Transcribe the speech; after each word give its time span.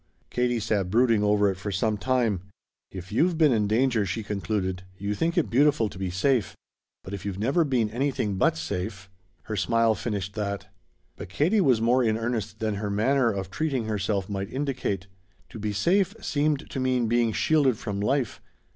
Katie 0.31 0.59
sat 0.59 0.89
brooding 0.89 1.21
over 1.21 1.47
it 1.51 1.57
for 1.59 1.71
some 1.71 1.95
time. 1.95 2.41
"If 2.89 3.11
you've 3.11 3.37
been 3.37 3.51
in 3.53 3.67
danger," 3.67 4.03
she 4.03 4.23
concluded, 4.23 4.81
"you 4.97 5.13
think 5.13 5.37
it 5.37 5.47
beautiful 5.51 5.89
to 5.89 5.99
be 5.99 6.09
'safe.' 6.09 6.55
But 7.03 7.13
if 7.13 7.23
you've 7.23 7.37
never 7.37 7.63
been 7.63 7.87
anything 7.91 8.37
but 8.39 8.57
'safe'" 8.57 9.11
Her 9.47 9.55
smile 9.55 9.93
finished 9.93 10.33
that. 10.33 10.73
But 11.17 11.29
Katie 11.29 11.61
was 11.61 11.81
more 11.81 12.03
in 12.03 12.17
earnest 12.17 12.57
than 12.57 12.77
her 12.77 12.89
manner 12.89 13.29
of 13.31 13.51
treating 13.51 13.85
herself 13.85 14.27
might 14.27 14.51
indicate. 14.51 15.05
To 15.49 15.59
be 15.59 15.71
safe 15.71 16.15
seemed 16.19 16.67
to 16.71 16.79
mean 16.79 17.05
being 17.07 17.31
shielded 17.31 17.77
from 17.77 17.99
life. 17.99 18.41